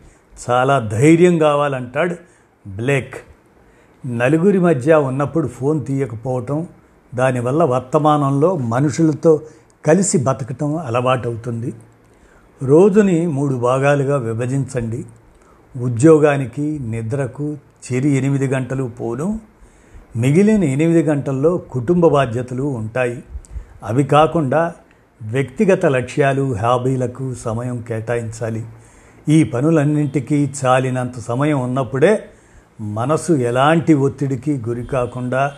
చాలా 0.49 0.79
ధైర్యం 0.79 1.37
కావాలంటాడు 1.37 2.15
బ్లేక్. 2.69 3.15
నలుగురి 4.05 4.59
మధ్య 4.59 4.95
ఉన్నప్పుడు 4.95 5.47
ఫోన్ 5.47 5.85
తీయకపోవటం 5.85 6.67
దానివల్ల 7.15 7.63
వర్తమానంలో 7.63 8.57
మనుషులతో 8.57 9.41
కలిసి 9.85 10.17
బతకటం 10.17 10.77
అలవాటవుతుంది. 10.77 11.73
రోజుని 12.63 13.27
మూడు 13.27 13.55
భాగాలుగా 13.55 14.17
విభజించండి. 14.17 15.05
ఉద్యోగానికి 15.79 16.79
నిద్రకు 16.79 17.57
చెరి 17.93 18.09
ఎనిమిది 18.09 18.47
గంటలు 18.47 18.83
పోను. 18.83 19.39
మిగిలిన 20.15 20.63
ఎనిమిది 20.63 21.03
గంటల్లో 21.03 21.57
కుటుంబ 21.57 22.07
బాధ్యతలు 22.07 22.63
ఉంటాయి. 22.63 23.23
అవి 23.83 24.03
కాకుండా 24.03 24.73
వ్యక్తిగత 25.21 25.85
లక్ష్యాలు 25.85 26.53
హాబీలకు 26.55 27.33
సమయం 27.33 27.81
కేటాయించాలి. 27.81 28.65
ఈ 29.29 29.43
పనులన్నింటికీ 29.43 30.51
చాలినంత 30.65 31.19
సమయం 31.19 31.61
ఉన్నప్పుడే 31.61 32.25
మనసు 32.81 33.33
ఎలాంటి 33.33 33.93
ఒత్తిడికి 33.93 34.57
గురి 34.57 34.85
కాకుండా 34.85 35.51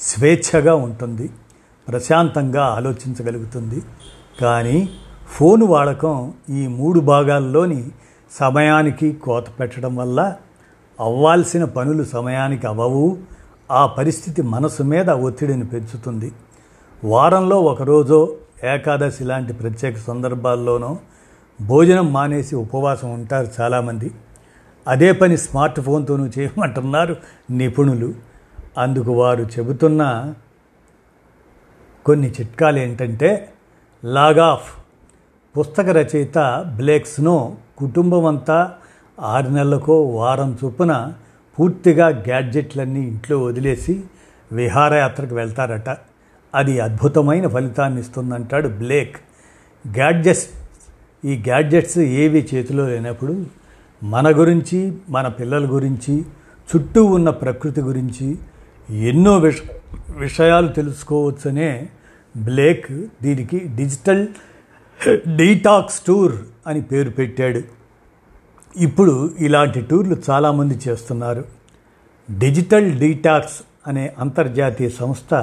స్వేచ్ఛగా 0.00 0.74
ఉంటుంది 0.74 1.30
ప్రశాంతంగా 1.88 2.64
ఆలోచించగలుగుతుంది. 2.64 3.82
కానీ 4.40 4.88
ఫోన్ 5.28 5.62
వాడకం 5.62 6.32
ఈ 6.50 6.66
మూడు 6.66 7.00
భాగాల్లోని 7.00 7.88
సమయానికి 8.30 9.12
కోత 9.12 9.44
పెట్టడం 9.60 9.96
వల్ల 9.96 10.36
అవ్వాల్సిన 11.00 11.64
పనులు 11.64 12.04
సమయానికి 12.04 12.66
అవ్వవు 12.66 13.18
ఆ 13.70 13.86
పరిస్థితి 13.86 14.42
మనసు 14.42 14.82
మీద 14.82 15.10
ఒత్తిడిని 15.10 15.64
పెంచుతుంది. 15.64 16.32
వారంలో 17.04 17.60
ఒకరోజో 17.60 18.36
ఏకాదశి 18.64 19.24
లాంటి 19.24 19.52
ప్రత్యేక 19.52 19.96
సందర్భాల్లోనో 19.96 20.98
భోజనం 21.60 22.12
మానేసి 22.12 22.56
ఉపవాసం 22.56 23.12
ఉంటారు 23.12 23.48
చాలామంది. 23.60 24.10
అదే 24.88 25.12
పని 25.12 25.36
స్మార్ట్ 25.36 25.80
ఫోన్తోనూ 25.80 26.26
చేయమంటున్నారు 26.26 27.16
నిపుణులు. 27.50 28.14
అందుకు 28.78 29.12
వారు 29.12 29.42
చెబుతున్న 29.42 30.34
కొన్ని 32.06 32.30
చిట్కాలు 32.30 32.78
ఏంటంటే 32.78 33.52
లాగాఫ్ 34.04 34.78
పుస్తక 35.58 35.88
రచయిత 35.88 36.38
బ్లేక్స్ను 36.76 37.56
కుటుంబం 37.78 38.24
అంతా 38.24 38.74
ఆరు 39.20 39.48
నెలలకో 39.48 40.02
వారం 40.02 40.58
చొప్పున 40.64 41.12
పూర్తిగా 41.60 42.08
గ్యాడ్జెట్లన్నీ 42.08 43.00
ఇంట్లో 43.00 43.42
వదిలేసి 43.42 44.04
విహారయాత్రకు 44.52 45.34
వెళ్తారట. 45.34 45.96
అది 46.54 46.80
అద్భుతమైన 46.80 47.46
ఫలితాన్ని 47.46 48.00
ఇస్తుందంటాడు 48.00 48.68
బ్లేక్. 48.68 49.16
గ్యాడ్జెట్స్ 49.96 50.48
ఈ 51.24 51.36
గ్యాడ్జెట్స్ 51.36 51.98
ఏవి 51.98 52.48
చేతిలో 52.54 52.88
లేనప్పుడు 52.88 53.46
మన 54.02 54.38
గురించి 54.38 54.98
మన 55.08 55.28
పిల్లల 55.28 55.64
గురించి 55.66 56.24
చుట్టూ 56.70 57.04
ఉన్న 57.04 57.30
ప్రకృతి 57.30 57.80
గురించి 57.80 58.38
ఎన్నో 59.08 59.38
విష 59.38 59.58
విషయాలు 60.16 60.68
తెలుసుకోవచ్చనే 60.68 61.88
బ్లేక్ 62.36 62.92
దీనికి 63.22 63.58
డిజిటల్ 63.58 64.26
డీటాక్స్ 65.36 66.00
టూర్ 66.00 66.32
అని 66.66 66.82
పేరు 66.82 67.10
పెట్టాడు. 67.10 67.62
ఇప్పుడు 68.76 69.30
ఇలాంటి 69.40 69.80
టూర్లు 69.80 70.16
చాలామంది 70.30 70.78
చేస్తున్నారు. 70.88 71.44
డిజిటల్ 72.38 72.98
డీటాక్స్ 72.98 73.62
అనే 73.86 74.14
అంతర్జాతీయ 74.18 74.88
సంస్థ 74.88 75.34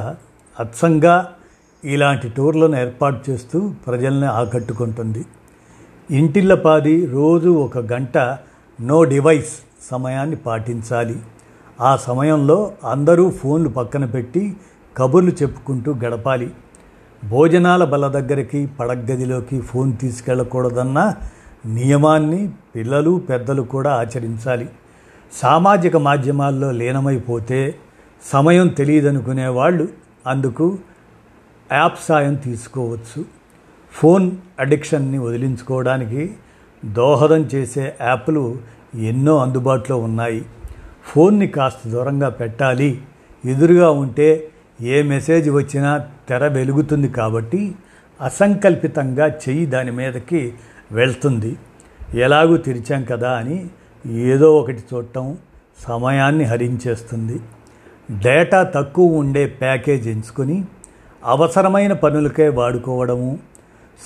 అచ్చంగా 0.60 1.34
ఇలాంటి 1.86 2.30
టూర్లను 2.30 2.76
ఏర్పాటు 2.76 3.32
చేస్తూ 3.32 3.74
ప్రజల్ని 3.88 4.28
ఆకట్టుకుంటుంది. 4.28 5.26
ఇంటిల్లపాది 6.12 7.06
రోజు 7.06 7.50
ఒక 7.50 7.78
గంట 7.78 8.18
నో 8.82 9.04
డివైస్ 9.04 9.54
సమయాన్ని 9.92 10.36
పాటించాలి. 10.36 11.20
ఆ 11.82 11.96
సమయంలో 11.96 12.72
అందరూ 12.84 13.32
ఫోన్లు 13.32 13.70
పక్కన 13.70 14.06
పెట్టి 14.06 14.56
కబుర్లు 14.98 15.32
చెప్పుకుంటూ 15.32 15.94
గడపాలి. 15.94 16.52
భోజనాల 17.30 17.84
బల 17.84 18.08
దగ్గరికి 18.08 18.66
పడగదిలోకి 18.66 19.62
ఫోన్ 19.62 19.98
తీసుకెళ్ళకూడదన్న 19.98 21.16
నియమాన్ని 21.66 22.52
పిల్లలు 22.76 23.22
పెద్దలు 23.30 23.62
కూడా 23.62 23.94
ఆచరించాలి. 23.94 24.70
సామాజిక 25.34 25.98
మాధ్యమాల్లో 25.98 26.72
లీనమైపోతే 26.72 27.76
సమయం 28.34 28.68
తెలియదనుకునే 28.68 29.48
వాళ్ళు 29.48 29.88
అందుకు 30.28 30.78
యాప్ 31.72 32.00
సాయం 32.08 32.36
తీసుకోవచ్చు. 32.36 33.26
ఫోన్ 33.98 34.32
అడిక్షన్ని 34.60 35.18
వదిలించుకోవడానికి 35.18 36.36
దోహదం 36.86 37.42
చేసే 37.42 37.94
యాప్లు 38.02 38.58
ఎన్నో 38.96 39.38
అందుబాటులో 39.38 39.98
ఉన్నాయి. 39.98 40.46
ఫోన్ని 41.06 41.48
కాస్త 41.48 41.90
దూరంగా 41.90 42.30
పెట్టాలి. 42.30 43.02
ఎదురుగా 43.46 43.90
ఉంటే 43.90 44.50
ఏ 44.82 45.02
మెసేజ్ 45.02 45.50
వచ్చినా 45.50 46.08
తెర 46.30 46.48
వెలుగుతుంది 46.48 47.10
కాబట్టి 47.10 47.76
అసంకల్పితంగా 48.22 49.28
చెయ్యి 49.28 49.66
దాని 49.66 49.92
మీదకి 49.92 50.54
వెళ్తుంది. 50.92 51.56
ఎలాగూ 52.14 52.58
తెరిచాం 52.58 53.04
కదా 53.04 53.32
అని 53.32 53.68
ఏదో 54.12 54.58
ఒకటి 54.60 54.84
చూడటం 54.94 55.38
సమయాన్ని 55.80 56.44
హరించేస్తుంది. 56.44 57.40
డేటా 58.12 58.64
తక్కువ 58.64 59.16
ఉండే 59.16 59.46
ప్యాకేజ్ 59.46 60.08
ఎంచుకొని 60.08 60.66
అవసరమైన 61.26 61.94
పనులకే 61.94 62.50
వాడుకోవడము 62.50 63.40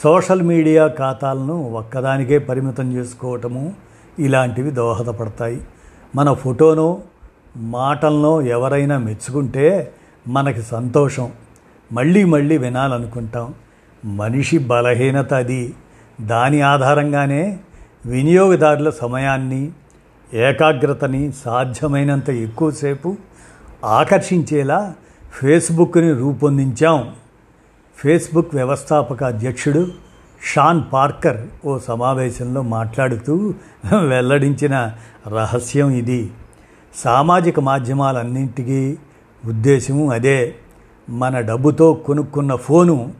సోషల్ 0.03 0.41
మీడియా 0.41 0.87
ఖాతాలను 0.87 1.71
ఒక్కదానికే 1.71 2.37
పరిమితం 2.37 2.93
చేసుకోవటము 2.93 3.73
ఇలాంటివి 4.19 4.71
దోహదపడతాయి. 4.71 5.61
మన 6.15 6.33
ఫోటోను 6.33 7.03
మాటలను 7.57 8.41
ఎవరైనా 8.41 8.97
మెచ్చుకుంటే 8.97 9.91
మనకి 10.27 10.61
సంతోషం. 10.61 11.31
మళ్ళీ 11.91 12.23
మళ్ళీ 12.23 12.57
వినాలనుకుంటాం. 12.57 13.53
మనిషి 14.05 14.57
బలహీనత 14.57 15.33
అది. 15.33 15.73
దాని 16.21 16.61
ఆధారంగానే 16.61 17.59
వినియోగదారుల 18.05 18.89
సమయాన్ని 18.89 19.71
ఏకాగ్రతని 20.33 21.31
సాధ్యమైనంత 21.45 22.29
ఎక్కువసేపు 22.29 23.15
ఆకర్షించేలా 23.85 24.93
ఫేస్బుక్ని 25.41 26.13
రూపొందించాం. 26.13 27.13
ఫేస్బుక్ 28.03 28.55
వ్యవస్థాపక 28.55 29.23
అధ్యక్షుడు 29.23 29.87
షాన్ 30.53 30.83
పార్కర్ 30.93 31.37
ఓ 31.65 31.77
సమావేశంలో 31.77 32.61
మాట్లాడుతూ 32.61 33.53
వెల్లడించిన 34.07 34.91
రహస్యం 35.27 35.89
ఇది. 35.89 36.31
సామాజిక 36.95 37.59
మాధ్యమాలన్నింటికీ 37.59 38.97
ఉద్దేశం 39.45 40.07
అదే. 40.07 40.55
మన 41.09 41.39
డబ్బుతో 41.39 41.93
కొనుక్కున్న 41.93 42.55
ఫోను 42.55 43.11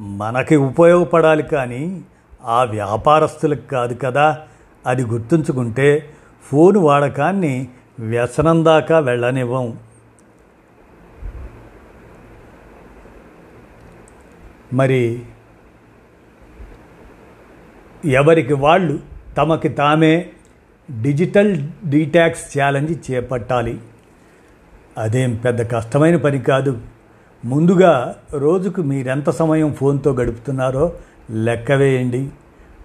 మనకి 0.00 0.56
ఉపయోగపడాలి 0.56 1.42
కానీ 1.42 2.02
ఆ 2.44 2.62
వ్యాపారస్తులకు 2.62 3.68
కాదు 3.68 3.94
కదా. 3.94 4.38
అది 4.86 5.04
గుర్తుంచుకుంటే 5.04 6.10
ఫోను 6.52 6.80
వాడకాన్ని 6.80 7.68
వ్యసనం 7.98 8.64
దాకా 8.64 8.98
వెళ్ళనివ్వం. 8.98 9.72
మరి 14.72 15.22
ఎవరికి 18.04 18.52
వాళ్ళు 18.52 18.98
తమకి 19.36 19.68
తామే 19.68 20.28
డిజిటల్ 21.02 21.62
డీటాక్స్ 21.86 22.58
ఛాలెంజ్ 22.58 23.10
చేపట్టాలి. 23.10 23.78
అదేం 24.98 25.36
పెద్ద 25.36 25.70
కష్టమైన 25.70 26.16
పని 26.16 26.38
కాదు. 26.38 26.80
ముందుగా 27.44 28.16
రోజుకు 28.32 28.82
మీరెంత 28.82 29.30
సమయం 29.30 29.72
ఫోన్తో 29.72 30.12
గడుపుతున్నారో 30.12 30.92
లెక్క 31.30 31.72
వేయండి. 31.72 32.28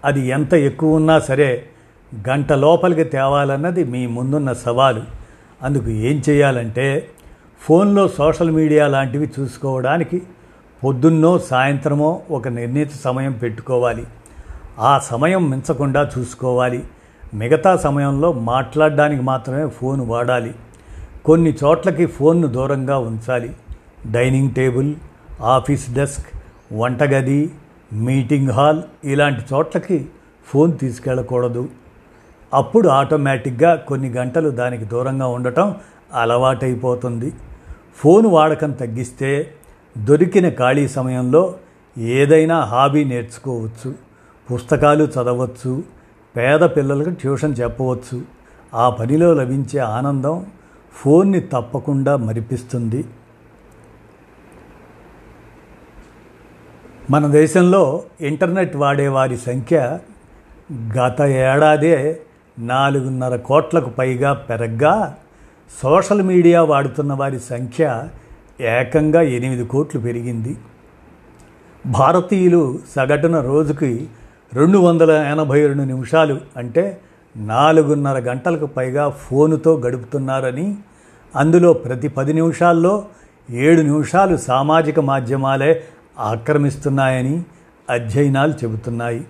అది 0.06 0.28
ఎంత 0.28 0.54
ఎక్కువ 0.54 0.96
ఉన్నా 0.96 1.20
సరే 1.20 1.66
గంట 2.30 2.54
లోపలికి 2.54 3.04
తేవాలన్నది 3.04 3.84
మీ 3.84 4.08
ముందున్న 4.08 4.54
సవాలు. 4.54 5.04
అందుకు 5.62 5.90
ఏం 5.90 6.22
చేయాలంటే 6.30 7.10
ఫోన్లో 7.62 8.08
సోషల్ 8.08 8.52
మీడియా 8.52 8.88
లాంటివి 8.88 9.30
చూసుకోవడానికి 9.40 10.22
పొద్దున్నో 10.84 11.40
సాయంత్రమో 11.40 12.22
ఒక 12.32 12.48
నిర్ణీత 12.48 12.90
సమయం 12.92 13.32
పెట్టుకోవాలి. 13.32 14.08
ఆ 14.80 15.00
సమయం 15.00 15.50
మించకుండా 15.50 16.10
చూసుకోవాలి. 16.18 16.84
మిగతా 17.34 17.78
సమయంలో 17.78 18.34
మాట్లాడడానికి 18.34 19.24
మాత్రమే 19.24 19.70
ఫోన్ 19.70 20.10
వాడాలి. 20.10 20.56
కొన్ని 21.26 21.54
చోట్లకి 21.64 22.06
ఫోన్ను 22.06 22.48
దూరంగా 22.48 22.98
ఉంచాలి. 22.98 23.56
డైనింగ్ 24.12 24.52
టేబుల్ 24.52 24.96
ఆఫీస్ 25.42 25.94
డెస్క్ 25.94 26.28
వంటగది 26.74 27.52
మీటింగ్ 27.94 28.50
హాల్ 28.50 28.82
ఇలాంటి 29.04 29.42
చోట్లకి 29.54 30.06
ఫోన్ 30.48 30.78
తీసుకెళ్ళకూడదు. 30.78 31.70
అప్పుడు 32.54 32.90
ఆటోమేటిక్గా 32.90 33.76
కొన్ని 33.76 34.10
గంటలు 34.10 34.50
దానికి 34.50 34.86
దూరంగా 34.86 35.28
ఉండటం 35.28 35.76
అలవాటైపోతుంది. 36.14 37.34
ఫోన్ 37.96 38.28
వాడకం 38.28 38.72
తగ్గిస్తే 38.72 39.54
దొరికిన 40.06 40.50
ఖాళీ 40.50 40.88
సమయంలో 40.88 41.56
ఏదైనా 41.98 42.60
హాబీ 42.60 43.04
నేర్చుకోవచ్చు 43.04 43.94
పుస్తకాలు 44.54 45.04
చదవచ్చు 45.04 45.84
పేద 46.38 46.60
పిల్లలకు 46.60 47.10
ట్యూషన్ 47.10 47.56
చెప్పవచ్చు. 47.60 48.22
ఆ 48.74 48.90
పనిలో 48.90 49.34
లభించే 49.34 49.80
ఆనందం 49.80 50.46
ఫోన్ని 50.94 51.40
తప్పకుండా 51.40 52.18
మరిపిస్తుంది. 52.18 53.06
మన 57.12 57.28
దేశంలో 57.28 58.04
ఇంటర్నెట్ 58.22 58.76
వాడే 58.76 59.08
వారి 59.08 59.38
సంఖ్య 59.38 60.00
గత 60.98 61.22
ఏడాదే 61.22 62.20
నాలుగున్నర 62.60 63.36
కోట్లకు 63.36 63.90
పైగా 63.90 64.34
పెరగ్గా 64.34 65.18
సోషల్ 65.82 66.22
మీడియా 66.22 66.64
వాడుతున్న 66.64 67.14
వారి 67.14 67.40
సంఖ్య 67.40 68.08
ఏకంగా 68.62 69.22
ఎనిమిది 69.22 69.66
కోట్లు 69.66 70.02
పెరిగింది. 70.02 70.58
భారతీయులు 71.86 72.80
సగటున 72.96 73.42
రోజుకి 73.42 74.08
రెండు 74.54 74.78
వందల 74.78 75.12
ఎనభై 75.12 75.68
రెండు 75.68 75.84
నిమిషాలు 75.84 76.42
అంటే 76.58 77.02
నాలుగున్నర 77.38 78.20
గంటలకు 78.20 78.66
పైగా 78.66 79.10
ఫోనుతో 79.10 79.78
గడుపుతున్నారని 79.78 80.76
అందులో 81.36 81.74
ప్రతి 81.74 82.08
పది 82.08 82.34
నిమిషాల్లో 82.34 83.06
ఏడు 83.52 83.82
నిమిషాలు 83.82 84.38
సామాజిక 84.38 85.00
మాధ్యమాలే 85.00 85.84
ఆక్రమిస్తున్నాయని 86.20 87.44
అధ్యయనాలు 87.90 88.52
చెబుతున్నాయి. 88.52 89.26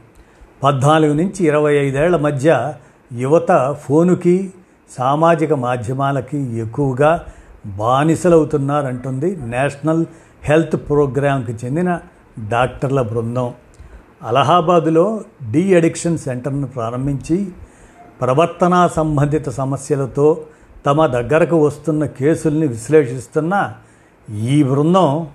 పద్నాలుగు 0.63 1.13
నుంచి 1.13 1.45
ఇరవై 1.45 1.75
ఐదేళ్ళ 1.75 2.15
మధ్య 2.15 2.73
యువత 3.13 3.75
ఫోనుకి 3.81 4.53
సామాజిక 4.97 5.53
మాధ్యమాలకి 5.53 6.57
ఎక్కువగా 6.57 7.25
బానిసలవుతున్నారంటుంది 7.65 9.35
నేషనల్ 9.35 10.05
హెల్త్ 10.43 10.89
ప్రోగ్రాంకి 10.89 11.65
చెందిన 11.65 11.99
డాక్టర్ల 12.49 13.01
బృందం. 13.01 13.53
అలహాబాదులో 14.23 15.21
డీ 15.51 15.73
అడిక్షన్ 15.73 16.17
సెంటర్ను 16.17 16.67
ప్రారంభించి 16.67 17.47
ప్రవర్తనా 18.21 18.87
సంబంధిత 18.87 19.49
సమస్యలతో 19.49 20.41
తమ 20.85 21.05
దగ్గరకు 21.05 21.65
వస్తున్న 21.65 22.05
కేసుల్ని 22.05 22.67
విశ్లేషిస్తున్న 22.67 23.73
ఈ 24.33 24.63
బృందం 24.63 25.27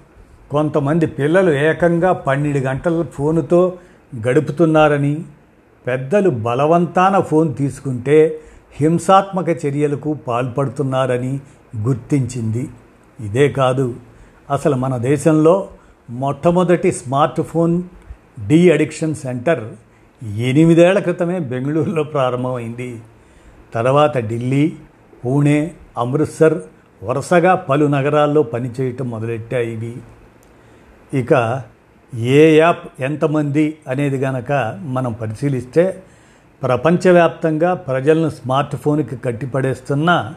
కొంతమంది 0.51 1.07
పిల్లలు 1.07 1.51
ఏకంగా 1.51 2.13
పన్నెండు 2.13 2.59
గంటల 2.59 3.03
ఫోనుతో 3.03 3.73
గడుపుతున్నారని 4.27 5.25
పెద్దలు 5.87 6.31
బలవంతాన 6.31 7.19
ఫోన్ 7.19 7.55
తీసుకుంటే 7.55 8.41
హింసాత్మక 8.75 9.49
చర్యలకు 9.67 10.13
పాల్పడుతున్నారని 10.29 11.41
గుర్తించింది. 11.77 12.69
ఇదే 13.21 13.49
కాదు 13.49 13.95
అసలు 14.51 14.77
మన 14.77 14.97
దేశంలో 14.97 15.69
మొట్టమొదటి 16.11 16.93
smart 16.93 17.41
phone 17.41 17.83
de 18.47 18.71
addiction 18.71 19.15
centre 19.15 19.65
ఎనిమిదేళ్ళ 20.37 20.99
క్రితమే 20.99 21.39
బెంగళూరులో 21.39 22.03
ప్రారంభమైంది. 22.03 23.01
తర్వాత 23.75 24.19
ఢిల్లీ 24.19 24.73
పూణే 25.25 25.75
అమృత్సర్ 25.99 26.61
వరుసగా 27.03 27.55
పలు 27.55 27.87
నగరాల్లో 27.87 28.43
పనిచేయటం 28.43 29.11
మొదలెట్టాయి 29.11 29.73
ఇవి. 29.73 29.95
ఇక 31.19 31.63
ఏ 32.15 32.59
యాప్ 32.59 33.03
ఎంతమంది 33.03 33.79
అనేది 33.89 34.17
గనక 34.17 34.79
మనం 34.83 35.13
పరిశీలిస్తే 35.13 36.03
ప్రపంచవ్యాప్తంగా 36.63 37.75
ప్రజలను 37.75 38.31
స్మార్ట్ 38.31 38.77
ఫోన్కి 38.77 39.17
కట్టిపడేస్తున్న 39.17 40.35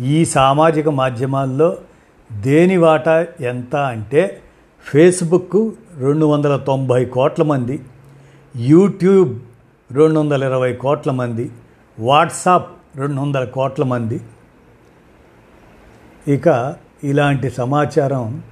ఈ 0.00 0.24
సామాజిక 0.24 0.88
మాధ్యమాల్లో 0.88 1.76
దేని 2.32 2.76
వాటా 2.76 3.26
ఎంత 3.40 3.76
అంటే 3.76 4.42
ఫేస్బుక్ 4.86 5.72
రెండు 5.98 6.26
వందల 6.26 6.56
తొంభై 6.56 7.04
కోట్ల 7.04 7.42
మంది 7.42 7.82
యూట్యూబ్ 8.56 9.40
రెండు 9.92 10.20
వందల 10.20 10.42
ఇరవై 10.42 10.72
కోట్ల 10.72 11.10
మంది 11.10 11.50
వాట్సాప్ 11.98 12.98
రెండు 12.98 13.20
వందల 13.20 13.44
కోట్ల 13.44 13.84
మంది. 13.84 14.20
ఇక 16.28 16.76
ఇలాంటి 17.04 17.50
సమాచారం 17.50 18.42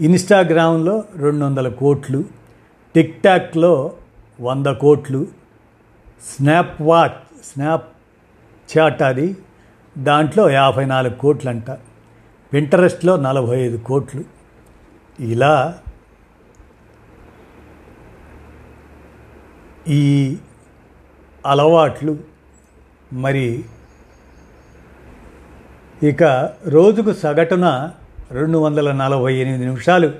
ఇన్స్టాగ్రామ్లో 0.00 1.04
రెండు 1.16 1.44
వందల 1.44 1.68
కోట్లు 1.68 2.24
టిక్ 2.94 3.22
టాక్లో 3.22 3.92
వంద 4.40 4.66
కోట్లు 4.66 5.26
స్నాప్ 6.36 6.82
వాచ్ 6.82 7.44
స్నాప్ 7.44 7.88
చాట్ 8.76 9.02
అది 9.02 9.36
దాంట్లో 9.98 10.50
యాభై 10.50 10.84
నాలుగు 10.84 11.14
కోట్లు 11.14 11.50
అంట 11.50 11.70
పింటరెస్ట్లో 12.52 13.16
నలభై 13.16 13.60
ఐదు 13.60 13.76
కోట్లు. 13.76 14.24
ఇలా 15.20 15.78
ఈ 19.88 20.36
అలవాట్లు 21.46 22.18
మరి 23.12 23.64
ఇక 26.02 26.52
రోజుకు 26.66 27.12
సగటున 27.12 27.90
రెండు 28.30 28.58
వందల 28.58 28.92
నలభై 28.92 29.34
ఎనిమిది 29.34 29.64
నిమిషాలు 29.64 30.12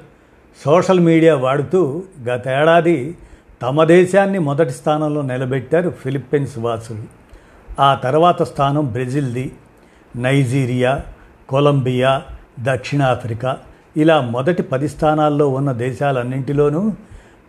సోషల్ 0.65 1.01
మీడియా 1.01 1.37
వాడుతూ 1.37 2.03
గతేడాది 2.23 3.17
తమ 3.63 3.85
దేశాన్ని 3.85 4.39
మొదటి 4.39 4.71
స్థానంలో 4.71 5.23
నిలబెట్టారు 5.23 5.91
ఫిలిప్పీన్స్ 5.91 6.59
వాసులు. 6.59 7.25
ఆ 7.81 7.95
తర్వాత 7.95 8.43
స్థానం 8.43 8.87
బ్రెజిల్ది. 8.87 9.53
నైజీరియా 10.17 11.03
కొలంబియా 11.49 12.23
దక్షిణాఫ్రికా 12.63 13.57
ఇలా 13.97 14.21
మొదటి 14.21 14.63
పది 14.63 14.89
స్థానాల్లో 14.89 15.49
ఉన్న 15.49 15.73
దేశాలన్నింటిలోనూ 15.73 16.93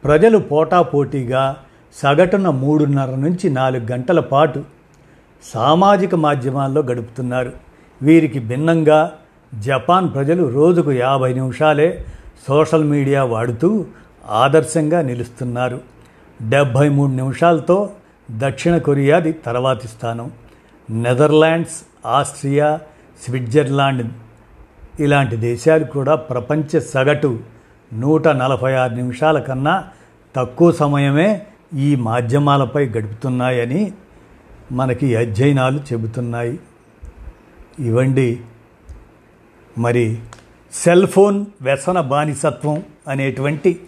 ప్రజలు 0.04 0.38
పోటాపోటీగా 0.38 1.56
సగటున 1.95 2.49
మూడున్నర 2.49 3.15
నుంచి 3.15 3.49
నాలుగు 3.49 3.91
గంటల 3.91 4.19
పాటు 4.19 4.63
సామాజిక 5.54 6.15
మాధ్యమాల్లో 6.15 6.82
గడుపుతున్నారు. 6.82 7.51
వీరికి 8.01 8.39
భిన్నంగా 8.39 9.12
జపాన్ 9.60 10.13
ప్రజలు 10.13 10.49
రోజుకు 10.54 10.91
యాభై 10.91 11.34
నిమిషాలే 11.34 12.06
సోషల్ 12.47 12.84
మీడియా 12.84 13.23
వాడుతూ 13.23 13.86
ఆదర్శంగా 14.30 15.01
నిలుస్తున్నారు. 15.01 15.82
డెబ్భై 16.49 16.89
మూడు 16.89 17.12
నిమిషాలతో 17.12 17.89
దక్షిణ 18.32 18.78
కొరియాది 18.78 19.32
తర్వాతి 19.32 19.88
స్థానం. 19.88 20.32
నెదర్లాండ్స్ 20.89 21.94
ఆస్ట్రియా 22.06 22.80
స్విట్జర్లాండ్ 23.26 24.13
ఇలాంటి 25.00 25.36
దేశాలు 25.36 25.84
కూడా 25.84 26.15
ప్రపంచ 26.15 26.80
సగటు 26.80 27.39
నూట 27.94 28.28
నలభై 28.28 28.74
ఆరు 28.74 28.96
నిమిషాల 28.96 29.39
కన్నా 29.39 29.84
తక్కువ 30.36 30.72
సమయమే 30.72 31.46
ఈ 31.78 31.96
మాధ్యమాలపై 31.96 32.86
గడుపుతున్నాయని 32.86 33.94
మనకి 34.72 35.15
అధ్యయనాలు 35.15 35.80
చెబుతున్నాయి. 35.80 36.60
ఇవ్వండి. 37.80 38.39
మరి 39.78 40.20
సెల్ 40.74 41.08
ఫోన్ 41.08 41.46
వ్యసన 41.62 42.02
బానిసత్వం 42.02 42.84
అనేటువంటి 43.08 43.80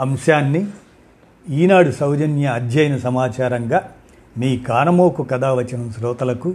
అంశాన్ని 0.00 0.66
ఈనాడు 1.50 1.90
సౌజన్య 1.90 2.46
అధ్యయన 2.46 2.96
సమాచారంగా 2.96 3.92
మీ 4.38 4.58
కానమోకు 4.58 5.22
కథావచనం 5.22 5.92
శ్రోతలకు 5.98 6.54